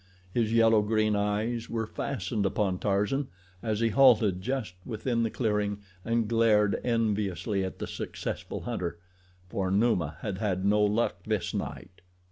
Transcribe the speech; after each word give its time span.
His 0.33 0.51
yellow 0.51 0.81
green 0.81 1.15
eyes 1.15 1.69
were 1.69 1.85
fastened 1.85 2.43
upon 2.43 2.79
Tarzan 2.79 3.27
as 3.61 3.81
he 3.81 3.89
halted 3.89 4.41
just 4.41 4.73
within 4.83 5.21
the 5.21 5.29
clearing 5.29 5.77
and 6.03 6.27
glared 6.27 6.81
enviously 6.83 7.63
at 7.63 7.77
the 7.77 7.85
successful 7.85 8.61
hunter, 8.61 8.97
for 9.47 9.69
Numa 9.69 10.17
had 10.21 10.39
had 10.39 10.65
no 10.65 10.81
luck 10.81 11.17
this 11.27 11.53
night. 11.53 12.01